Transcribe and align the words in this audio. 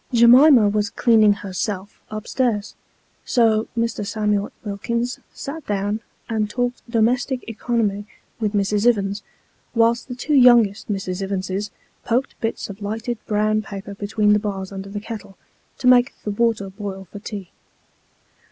Jemima 0.11 0.67
was" 0.67 0.89
cleaning 1.03 1.31
herself" 1.33 2.01
up 2.17 2.25
stairs; 2.27 2.73
so 3.23 3.67
Mr. 3.77 4.03
Samuel 4.03 4.51
Wilkins 4.65 5.19
sat 5.31 5.63
down 5.67 5.99
and 6.27 6.49
talked 6.49 6.81
domestic 6.89 7.47
economy 7.47 8.07
with 8.39 8.53
Mrs. 8.53 8.87
Ivins, 8.87 9.21
whilst 9.75 10.07
the 10.07 10.15
two 10.15 10.33
youngest 10.33 10.89
Miss 10.89 11.05
Ivinses 11.07 11.69
poked 12.03 12.33
bits 12.41 12.67
of 12.67 12.81
lighted 12.81 13.19
brown 13.27 13.61
paper 13.61 13.93
between 13.93 14.33
the 14.33 14.39
bars 14.39 14.71
under 14.71 14.89
the 14.89 14.99
kettle, 14.99 15.37
to 15.77 15.85
make 15.85 16.15
the 16.23 16.31
water 16.31 16.71
boil 16.71 17.07
for 17.11 17.19
tea. 17.19 17.51